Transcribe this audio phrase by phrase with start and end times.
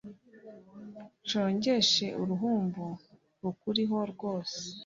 [1.23, 2.83] nshongeshe uruhumbu
[3.41, 4.59] rukuriho rwose